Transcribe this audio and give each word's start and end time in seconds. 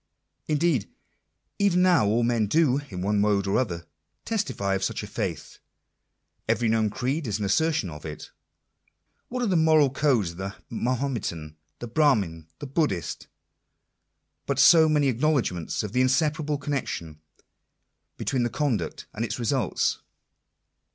Indeed 0.47 0.89
even 1.59 1.83
now 1.83 2.07
all 2.07 2.23
men 2.23 2.47
do, 2.47 2.79
in 2.89 3.03
one 3.03 3.21
mode 3.21 3.45
or 3.45 3.59
other, 3.59 3.85
testify 4.25 4.73
of 4.73 4.83
such 4.83 5.03
a 5.03 5.07
faith. 5.07 5.59
Every 6.49 6.67
known 6.67 6.89
creed 6.89 7.27
is 7.27 7.37
an 7.37 7.45
assertion 7.45 7.87
of 7.91 8.03
it. 8.03 8.31
What 9.29 9.43
are 9.43 9.47
the 9.47 9.55
moral 9.55 9.91
codes 9.91 10.31
of 10.31 10.37
the 10.37 10.55
Mahometan, 10.71 11.55
the 11.77 11.87
Brahmin, 11.87 12.47
the 12.57 12.65
Buddhist, 12.65 13.27
but 14.47 14.57
so 14.57 14.89
many 14.89 15.07
acknowledgments 15.07 15.83
of 15.83 15.91
the 15.93 16.01
inseparable 16.01 16.57
connection 16.57 17.19
between 18.17 18.49
conduct 18.49 19.05
and 19.13 19.23
its 19.23 19.37
results 19.37 19.99